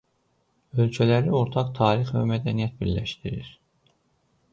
[0.83, 3.53] Ölkələri ortaq tarix və mədəniyyət birləşdirir.